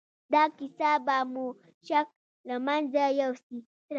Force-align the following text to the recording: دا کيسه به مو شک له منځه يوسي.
دا 0.33 0.43
کيسه 0.57 0.91
به 1.05 1.17
مو 1.31 1.45
شک 1.85 2.07
له 2.47 2.55
منځه 2.65 3.03
يوسي. 3.21 3.59